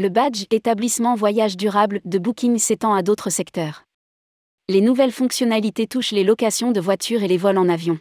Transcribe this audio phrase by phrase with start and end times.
[0.00, 3.84] Le badge établissement voyage durable de Booking s'étend à d'autres secteurs.
[4.66, 7.98] Les nouvelles fonctionnalités touchent les locations de voitures et les vols en avion.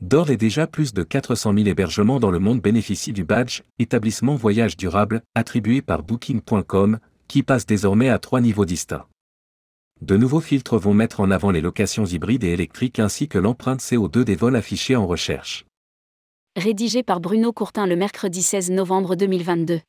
[0.00, 4.36] D'ores et déjà plus de 400 000 hébergements dans le monde bénéficient du badge établissement
[4.36, 9.08] voyage durable attribué par Booking.com, qui passe désormais à trois niveaux distincts.
[10.02, 13.80] De nouveaux filtres vont mettre en avant les locations hybrides et électriques ainsi que l'empreinte
[13.80, 15.66] CO2 des vols affichés en recherche.
[16.54, 19.80] Rédigé par Bruno Courtin le mercredi 16 novembre 2022.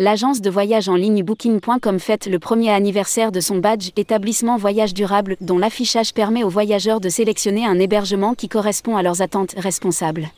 [0.00, 4.92] L'agence de voyage en ligne Booking.com fête le premier anniversaire de son badge établissement voyage
[4.92, 9.54] durable dont l'affichage permet aux voyageurs de sélectionner un hébergement qui correspond à leurs attentes
[9.56, 10.28] responsables.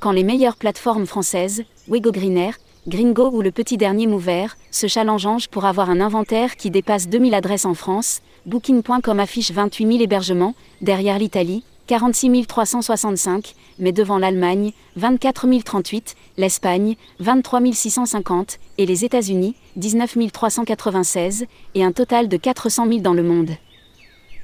[0.00, 2.50] Quand les meilleures plateformes françaises, Wego Greener,
[2.88, 7.32] Gringo ou le petit dernier Mover, se challenge pour avoir un inventaire qui dépasse 2000
[7.34, 14.72] adresses en France, Booking.com affiche 28 000 hébergements, derrière l'Italie, 46 365, mais devant l'Allemagne,
[14.96, 22.88] 24 038, l'Espagne, 23 650, et les États-Unis, 19 396, et un total de 400
[22.88, 23.50] 000 dans le monde.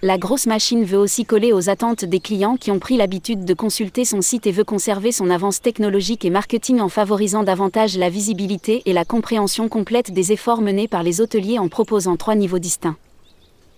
[0.03, 3.55] La grosse machine veut aussi coller aux attentes des clients qui ont pris l'habitude de
[3.55, 8.11] consulter son site et veut conserver son avance technologique et marketing en favorisant davantage la
[8.11, 12.59] visibilité et la compréhension complète des efforts menés par les hôteliers en proposant trois niveaux
[12.59, 12.97] distincts.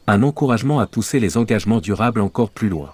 [0.08, 2.92] Un encouragement à pousser les engagements durables encore plus loin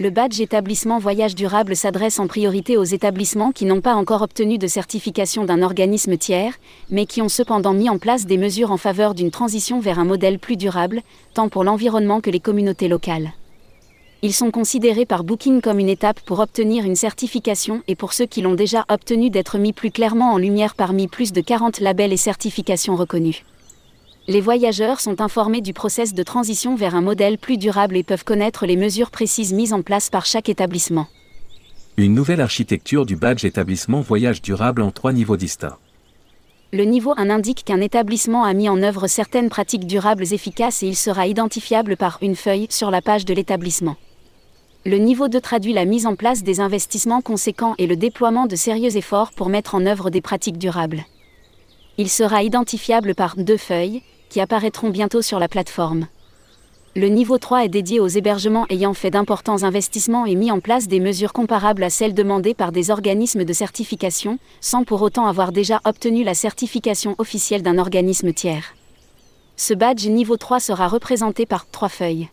[0.00, 4.56] le badge établissement voyage durable s'adresse en priorité aux établissements qui n'ont pas encore obtenu
[4.56, 6.54] de certification d'un organisme tiers,
[6.88, 10.04] mais qui ont cependant mis en place des mesures en faveur d'une transition vers un
[10.04, 11.02] modèle plus durable,
[11.34, 13.32] tant pour l'environnement que les communautés locales.
[14.22, 18.26] Ils sont considérés par Booking comme une étape pour obtenir une certification et pour ceux
[18.26, 22.12] qui l'ont déjà obtenu d'être mis plus clairement en lumière parmi plus de 40 labels
[22.12, 23.42] et certifications reconnus
[24.28, 28.24] les voyageurs sont informés du process de transition vers un modèle plus durable et peuvent
[28.24, 31.06] connaître les mesures précises mises en place par chaque établissement.
[31.96, 35.78] Une nouvelle architecture du badge établissement voyage durable en trois niveaux distincts.
[36.74, 40.88] Le niveau 1 indique qu'un établissement a mis en œuvre certaines pratiques durables efficaces et
[40.88, 43.96] il sera identifiable par une feuille sur la page de l'établissement.
[44.84, 48.56] Le niveau 2 traduit la mise en place des investissements conséquents et le déploiement de
[48.56, 51.06] sérieux efforts pour mettre en œuvre des pratiques durables.
[51.96, 56.06] Il sera identifiable par deux feuilles, qui apparaîtront bientôt sur la plateforme.
[56.96, 60.88] Le niveau 3 est dédié aux hébergements ayant fait d'importants investissements et mis en place
[60.88, 65.52] des mesures comparables à celles demandées par des organismes de certification, sans pour autant avoir
[65.52, 68.74] déjà obtenu la certification officielle d'un organisme tiers.
[69.56, 72.28] Ce badge niveau 3 sera représenté par trois feuilles.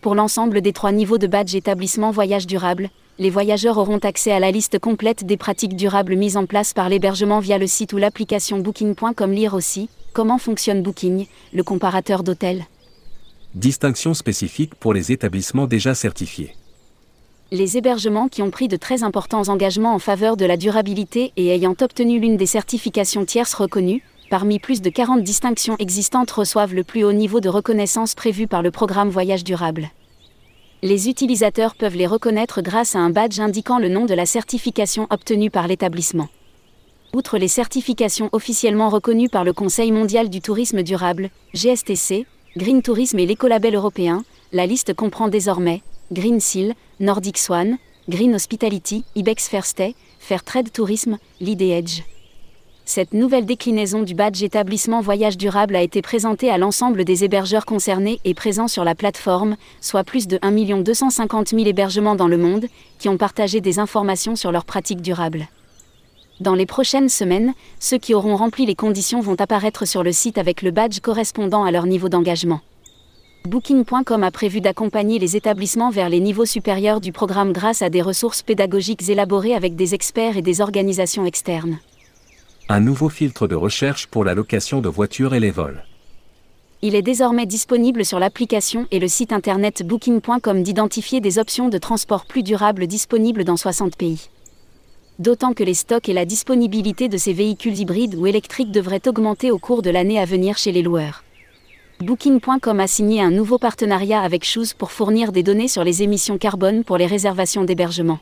[0.00, 4.40] Pour l'ensemble des trois niveaux de badge établissement voyage durable, les voyageurs auront accès à
[4.40, 7.96] la liste complète des pratiques durables mises en place par l'hébergement via le site ou
[7.96, 12.66] l'application booking.com lire aussi, Comment fonctionne Booking, le comparateur d'hôtels
[13.54, 16.56] Distinction spécifique pour les établissements déjà certifiés.
[17.52, 21.54] Les hébergements qui ont pris de très importants engagements en faveur de la durabilité et
[21.54, 26.82] ayant obtenu l'une des certifications tierces reconnues, parmi plus de 40 distinctions existantes reçoivent le
[26.82, 29.88] plus haut niveau de reconnaissance prévu par le programme Voyage durable.
[30.80, 35.08] Les utilisateurs peuvent les reconnaître grâce à un badge indiquant le nom de la certification
[35.10, 36.28] obtenue par l'établissement.
[37.12, 43.18] Outre les certifications officiellement reconnues par le Conseil mondial du tourisme durable, GSTC, Green Tourism
[43.18, 47.76] et l'écolabel européen, la liste comprend désormais Green Seal, Nordic Swan,
[48.08, 52.02] Green Hospitality, Ibex Fairstay, Fairtrade Tourism, Lead Edge.
[52.90, 57.66] Cette nouvelle déclinaison du badge établissement voyage durable a été présentée à l'ensemble des hébergeurs
[57.66, 62.38] concernés et présents sur la plateforme, soit plus de 1 250 000 hébergements dans le
[62.38, 62.64] monde,
[62.98, 65.48] qui ont partagé des informations sur leurs pratiques durables.
[66.40, 70.38] Dans les prochaines semaines, ceux qui auront rempli les conditions vont apparaître sur le site
[70.38, 72.62] avec le badge correspondant à leur niveau d'engagement.
[73.44, 78.00] Booking.com a prévu d'accompagner les établissements vers les niveaux supérieurs du programme grâce à des
[78.00, 81.80] ressources pédagogiques élaborées avec des experts et des organisations externes.
[82.70, 85.84] Un nouveau filtre de recherche pour la location de voitures et les vols.
[86.82, 91.78] Il est désormais disponible sur l'application et le site internet booking.com d'identifier des options de
[91.78, 94.28] transport plus durables disponibles dans 60 pays
[95.18, 99.50] d'autant que les stocks et la disponibilité de ces véhicules hybrides ou électriques devraient augmenter
[99.50, 101.24] au cours de l'année à venir chez les loueurs.
[102.00, 106.38] Booking.com a signé un nouveau partenariat avec Shoes pour fournir des données sur les émissions
[106.38, 108.20] carbone pour les réservations d'hébergement.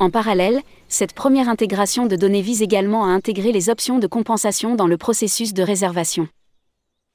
[0.00, 4.74] En parallèle, cette première intégration de données vise également à intégrer les options de compensation
[4.74, 6.26] dans le processus de réservation.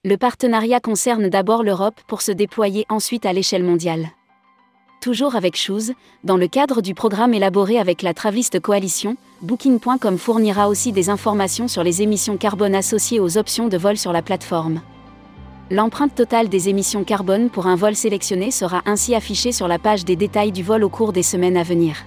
[0.06, 4.12] Le partenariat concerne d'abord l'Europe pour se déployer ensuite à l'échelle mondiale
[5.06, 5.94] toujours avec Shoes,
[6.24, 11.68] dans le cadre du programme élaboré avec la Traviste Coalition, Booking.com fournira aussi des informations
[11.68, 14.82] sur les émissions carbone associées aux options de vol sur la plateforme.
[15.70, 20.06] L'empreinte totale des émissions carbone pour un vol sélectionné sera ainsi affichée sur la page
[20.06, 21.98] des détails du vol au cours des semaines à venir.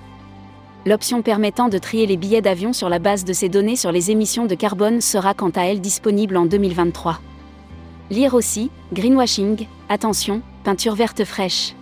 [0.88, 4.10] L'option permettant de trier les billets d'avion sur la base de ces données sur les
[4.10, 7.20] émissions de carbone sera quant à elle disponible en 2023.
[8.08, 11.74] Lire aussi, greenwashing, attention, peinture verte fraîche.